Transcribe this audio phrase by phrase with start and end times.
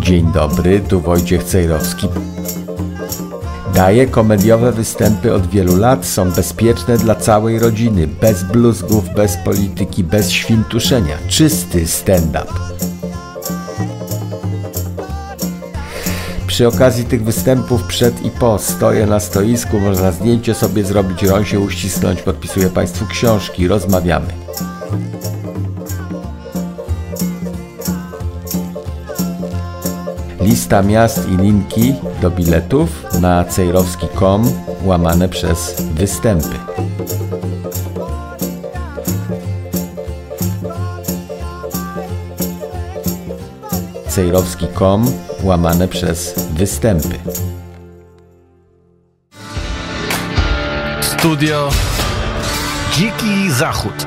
[0.00, 2.08] Dzień dobry, tu Wojciech Cejrowski.
[3.74, 10.04] Daję komediowe występy od wielu lat, są bezpieczne dla całej rodziny, bez bluzgów, bez polityki,
[10.04, 11.16] bez świntuszenia.
[11.28, 12.52] Czysty stand-up.
[16.46, 21.46] Przy okazji tych występów przed i po stoję na stoisku, można zdjęcie sobie zrobić, rąk
[21.46, 24.32] się uścisnąć, podpisuję Państwu książki, rozmawiamy.
[30.46, 34.52] Lista miast i linki do biletów na cejrowski.com
[34.84, 36.58] łamane przez występy.
[44.08, 45.06] cejrowski.com
[45.42, 47.18] łamane przez występy.
[51.00, 51.68] Studio
[52.92, 54.06] Dziki Zachód.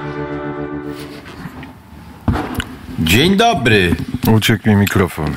[2.99, 3.96] Dzień dobry.
[4.35, 5.34] Uciekł mi mikrofon.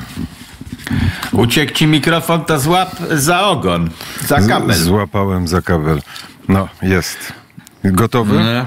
[1.33, 3.89] Uciekł ci mikrofon, to złap za ogon,
[4.27, 4.75] za kabel.
[4.75, 6.01] Z, złapałem za kabel.
[6.47, 7.33] No, jest.
[7.83, 8.39] Gotowy?
[8.39, 8.65] No,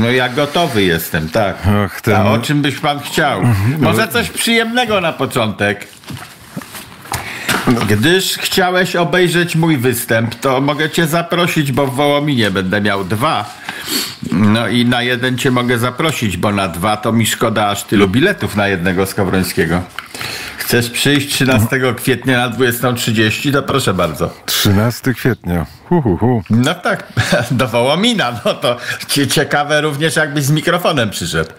[0.00, 1.56] no ja gotowy jestem, tak.
[1.84, 3.42] Ach, ten- A o czym byś pan chciał?
[3.78, 5.86] Może coś przyjemnego na początek.
[7.88, 13.54] Gdyż chciałeś obejrzeć mój występ, to mogę cię zaprosić, bo w Wołominie będę miał dwa.
[14.32, 18.08] No i na jeden cię mogę zaprosić, bo na dwa to mi szkoda aż tylu
[18.08, 19.82] biletów na jednego Skowrońskiego.
[20.60, 24.34] Chcesz przyjść 13 kwietnia na 20.30, to proszę bardzo.
[24.46, 25.66] 13 kwietnia.
[25.88, 26.42] Hu, hu, hu.
[26.50, 27.12] No tak,
[27.50, 28.76] do Wołomina, no to
[29.08, 31.50] cie- ciekawe również jakbyś z mikrofonem przyszedł.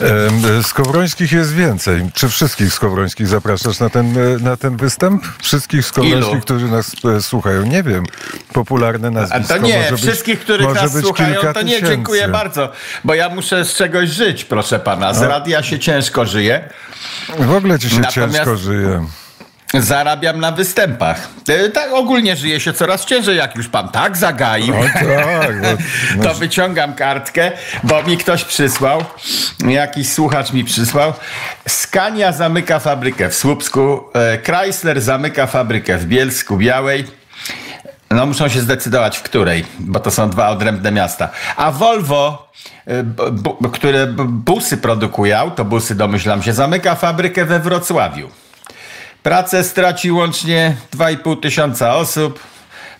[0.00, 2.10] Em, Skowrońskich jest więcej.
[2.14, 5.24] Czy wszystkich Skowrońskich zapraszasz na ten, e, na ten występ?
[5.42, 6.42] Wszystkich Skowrońskich, Ilu?
[6.42, 7.62] którzy nas e, słuchają?
[7.62, 8.04] Nie wiem.
[8.52, 9.54] Popularne A nazwisko.
[9.54, 11.86] to nie, może być- wszystkich, których może nas być słuchają, to nie, tysięcy.
[11.86, 12.72] dziękuję bardzo,
[13.04, 15.14] bo ja muszę z czegoś żyć, proszę pana.
[15.14, 16.68] Z radia się ciężko żyje,
[17.38, 19.06] W ogóle ci się Natomiast- ciężko żyje.
[19.82, 21.28] Zarabiam na występach.
[21.48, 24.74] E, Tak ogólnie żyje się coraz ciężej, jak już pan tak zagaił.
[24.80, 25.04] O tak.
[25.06, 25.66] bo-
[26.16, 29.04] no, To wyciągam kartkę, bo mi ktoś przysłał,
[29.68, 31.12] jakiś słuchacz mi przysłał.
[31.68, 37.04] Skania zamyka fabrykę w Słupsku, e, Chrysler zamyka fabrykę w Bielsku Białej.
[38.10, 41.28] No muszą się zdecydować w której, bo to są dwa odrębne miasta.
[41.56, 42.48] A Volvo,
[42.86, 43.04] e,
[43.72, 48.28] które busy produkuje, autobusy domyślam się, zamyka fabrykę we Wrocławiu.
[49.26, 52.40] Pracę straci łącznie 2,5 tysiąca osób.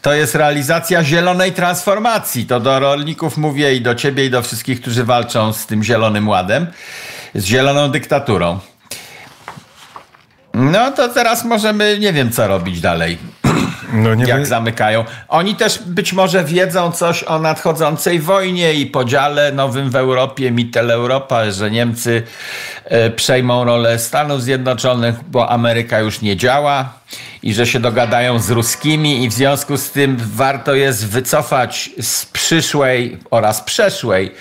[0.02, 2.46] To jest realizacja zielonej transformacji.
[2.46, 6.28] To do rolników mówię i do ciebie i do wszystkich, którzy walczą z tym zielonym
[6.28, 6.66] ładem,
[7.34, 8.58] z zieloną dyktaturą.
[10.54, 13.18] No to teraz możemy, nie wiem co robić dalej
[13.92, 15.04] no nie jak zamykają.
[15.28, 20.90] Oni też być może wiedzą coś o nadchodzącej wojnie i podziale nowym w Europie, Mittel
[20.90, 22.22] Europa, że Niemcy
[22.84, 26.92] e, przejmą rolę Stanów Zjednoczonych, bo Ameryka już nie działa
[27.42, 32.26] i że się dogadają z ruskimi i w związku z tym warto jest wycofać z
[32.26, 34.34] przyszłej oraz przeszłej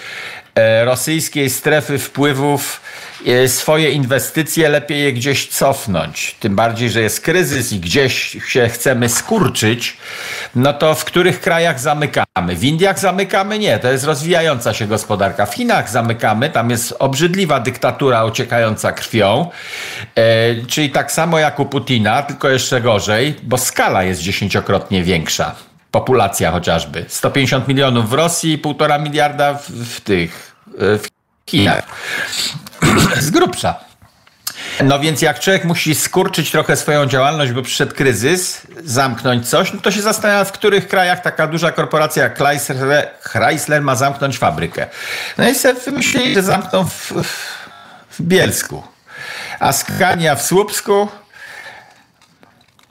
[0.85, 2.81] rosyjskiej strefy wpływów
[3.27, 6.35] e, swoje inwestycje, lepiej je gdzieś cofnąć.
[6.39, 9.97] Tym bardziej, że jest kryzys i gdzieś się chcemy skurczyć,
[10.55, 12.55] no to w których krajach zamykamy?
[12.55, 13.59] W Indiach zamykamy?
[13.59, 15.45] Nie, to jest rozwijająca się gospodarka.
[15.45, 19.49] W Chinach zamykamy, tam jest obrzydliwa dyktatura ociekająca krwią,
[20.15, 25.55] e, czyli tak samo jak u Putina, tylko jeszcze gorzej, bo skala jest dziesięciokrotnie większa.
[25.95, 27.05] Populacja chociażby.
[27.07, 30.44] 150 milionów w Rosji, 1,5 miliarda w, w tych e,
[30.77, 31.07] w
[31.45, 31.83] Chinach.
[33.19, 33.85] Z grubsza.
[34.83, 39.79] No więc jak człowiek musi skurczyć trochę swoją działalność, bo przyszedł kryzys, zamknąć coś, no
[39.81, 44.87] to się zastanawia, w których krajach taka duża korporacja jak Chrysler, Chrysler ma zamknąć fabrykę.
[45.37, 47.45] No i sobie wymyślili, że zamkną w, w,
[48.09, 48.83] w Bielsku,
[49.59, 51.07] a Scania w Słupsku,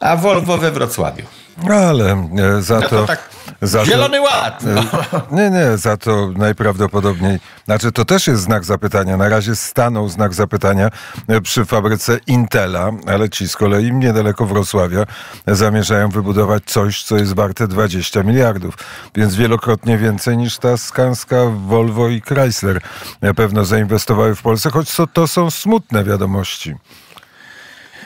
[0.01, 1.27] a Volvo we Wrocławiu.
[1.71, 2.29] Ale
[2.59, 2.89] e, za No to...
[2.89, 3.34] to tak
[3.67, 4.63] za to- zielony ład.
[4.63, 4.83] No.
[5.39, 7.39] Nie, nie, za to najprawdopodobniej.
[7.65, 9.17] Znaczy, to też jest znak zapytania.
[9.17, 10.91] Na razie stanął znak zapytania
[11.29, 15.05] e, przy fabryce Intela, ale ci z kolei niedaleko Wrocławia
[15.47, 18.75] zamierzają wybudować coś, co jest warte 20 miliardów.
[19.15, 21.37] Więc wielokrotnie więcej niż ta Skanska,
[21.67, 22.81] Volvo i Chrysler
[23.23, 26.75] na pewno zainwestowały w Polsce, choć to, to są smutne wiadomości.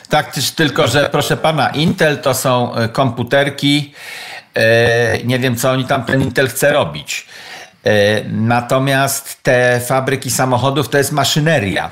[0.09, 3.95] Tak, tylko, że proszę pana, Intel to są e, komputerki.
[4.59, 7.27] E, nie wiem, co oni tam ten Intel chce robić.
[7.85, 11.91] E, Natomiast te fabryki samochodów to jest maszyneria.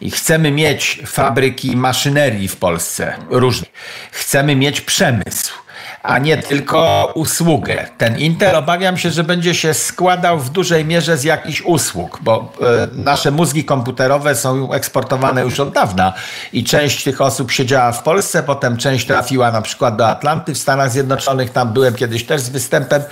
[0.00, 3.70] I chcemy mieć fabryki maszynerii w Polsce, różnych.
[4.12, 5.63] Chcemy mieć przemysł.
[6.04, 7.86] A nie tylko usługę.
[7.98, 12.52] Ten Intel obawiam się, że będzie się składał w dużej mierze z jakichś usług, bo
[12.60, 16.12] e, nasze mózgi komputerowe są eksportowane już od dawna
[16.52, 20.58] i część tych osób siedziała w Polsce, potem część trafiła na przykład do Atlanty w
[20.58, 23.02] Stanach Zjednoczonych, tam byłem kiedyś też z występem,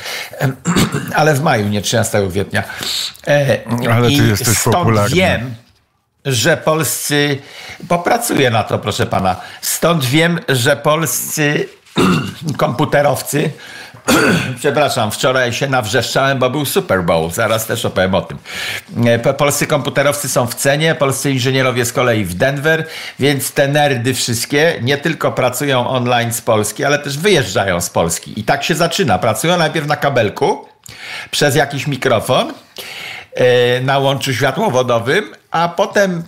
[1.14, 2.62] ale w maju, nie 13 kwietnia.
[3.26, 3.58] E,
[3.92, 5.16] ale ty I jesteś stąd popularny.
[5.16, 5.54] wiem,
[6.24, 7.38] że polscy,
[7.88, 11.68] popracuję na to, proszę pana, stąd wiem, że polscy
[12.56, 13.50] komputerowcy,
[14.58, 18.38] przepraszam, wczoraj się nawrzeszczałem, bo był Super Bowl, zaraz też opowiem o tym.
[19.06, 22.86] E, polscy komputerowcy są w cenie, polscy inżynierowie z kolei w Denver,
[23.18, 28.40] więc te nerdy wszystkie nie tylko pracują online z Polski, ale też wyjeżdżają z Polski.
[28.40, 29.18] I tak się zaczyna.
[29.18, 30.68] Pracują najpierw na kabelku
[31.30, 32.52] przez jakiś mikrofon,
[33.82, 36.22] na łączu światłowodowym, a potem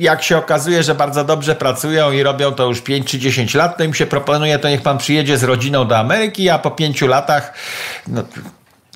[0.00, 3.76] jak się okazuje, że bardzo dobrze pracują i robią to już 5 czy 10 lat,
[3.76, 7.02] to im się proponuje, to niech pan przyjedzie z rodziną do Ameryki, a po 5
[7.02, 7.54] latach
[8.08, 8.22] no,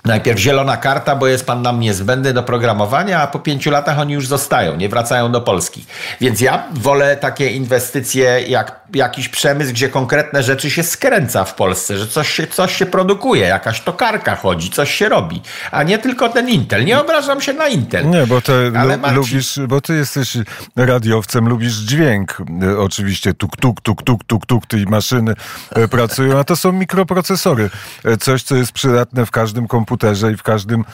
[0.05, 4.15] Najpierw zielona karta, bo jest pan nam niezbędny do programowania, a po pięciu latach oni
[4.15, 5.85] już zostają, nie wracają do Polski.
[6.21, 11.99] Więc ja wolę takie inwestycje jak jakiś przemysł, gdzie konkretne rzeczy się skręca w Polsce,
[11.99, 16.29] że coś się, coś się produkuje, jakaś tokarka chodzi, coś się robi, a nie tylko
[16.29, 16.85] ten Intel.
[16.85, 18.11] Nie obrażam się na Intel.
[18.11, 20.37] Nie, bo ty lu lubisz, bo ty jesteś
[20.77, 22.39] radiowcem, lubisz dźwięk.
[22.79, 25.35] Oczywiście tuk, tuk, tuk, tuk, tuk, tuk, i maszyny
[25.71, 27.71] e, pracują, a to są mikroprocesory.
[28.05, 29.92] E, coś, co jest przydatne w każdym komputerze
[30.33, 30.85] i w każdym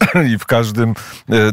[0.32, 0.94] i w każdym e,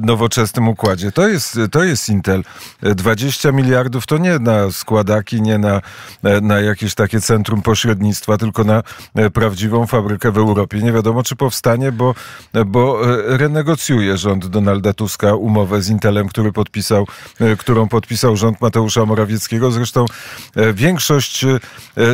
[0.01, 1.11] nowoczesnym układzie.
[1.11, 2.43] To jest, to jest Intel.
[2.81, 5.81] 20 e, miliardów to nie na składaki, nie na,
[6.23, 8.83] e, na jakieś takie centrum pośrednictwa, tylko na
[9.33, 10.81] prawdziwą fabrykę w Europie.
[10.81, 12.15] Nie wiadomo, czy powstanie, bo,
[12.65, 17.07] bo renegocjuje rząd Donalda Tuska umowę z Intelem, który podpisał,
[17.57, 19.71] którą podpisał rząd Mateusza Morawieckiego.
[19.71, 20.05] Zresztą
[20.73, 21.45] większość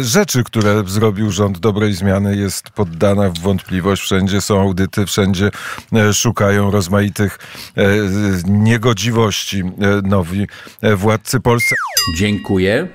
[0.01, 4.01] rzeczy, które zrobił rząd dobrej zmiany jest poddana w wątpliwość.
[4.01, 5.51] Wszędzie są audyty, wszędzie
[6.29, 7.39] szukają rozmaitych
[7.75, 7.83] e,
[8.47, 9.63] niegodziwości e,
[10.07, 10.47] nowi
[10.81, 11.75] e, władcy Polscy.
[12.17, 12.87] Dziękuję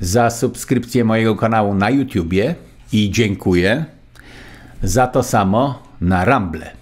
[0.00, 2.54] za subskrypcję mojego kanału na YouTubie
[2.92, 3.84] i dziękuję
[4.82, 6.81] za to samo na Ramble.